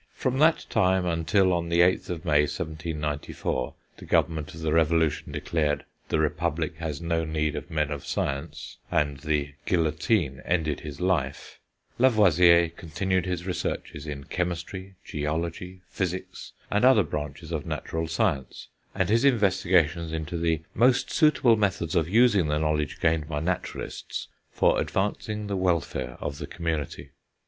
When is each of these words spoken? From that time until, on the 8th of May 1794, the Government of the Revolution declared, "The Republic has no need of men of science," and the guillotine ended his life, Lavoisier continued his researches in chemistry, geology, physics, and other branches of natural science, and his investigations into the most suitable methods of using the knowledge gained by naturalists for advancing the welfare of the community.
From 0.15 0.39
that 0.39 0.65
time 0.67 1.05
until, 1.05 1.53
on 1.53 1.69
the 1.69 1.81
8th 1.81 2.09
of 2.09 2.25
May 2.25 2.41
1794, 2.47 3.75
the 3.97 4.05
Government 4.05 4.51
of 4.55 4.61
the 4.61 4.73
Revolution 4.73 5.31
declared, 5.31 5.85
"The 6.09 6.17
Republic 6.17 6.77
has 6.77 6.99
no 6.99 7.23
need 7.23 7.55
of 7.55 7.69
men 7.69 7.91
of 7.91 8.03
science," 8.03 8.77
and 8.89 9.19
the 9.19 9.53
guillotine 9.67 10.41
ended 10.43 10.79
his 10.79 10.99
life, 10.99 11.59
Lavoisier 11.99 12.69
continued 12.69 13.27
his 13.27 13.45
researches 13.45 14.07
in 14.07 14.23
chemistry, 14.23 14.95
geology, 15.05 15.81
physics, 15.87 16.53
and 16.71 16.83
other 16.83 17.03
branches 17.03 17.51
of 17.51 17.67
natural 17.67 18.07
science, 18.07 18.69
and 18.95 19.07
his 19.07 19.23
investigations 19.23 20.11
into 20.11 20.35
the 20.35 20.61
most 20.73 21.11
suitable 21.11 21.55
methods 21.57 21.93
of 21.93 22.09
using 22.09 22.47
the 22.47 22.57
knowledge 22.57 22.99
gained 22.99 23.27
by 23.29 23.39
naturalists 23.39 24.29
for 24.51 24.81
advancing 24.81 25.45
the 25.45 25.55
welfare 25.55 26.17
of 26.19 26.39
the 26.39 26.47
community. 26.47 27.11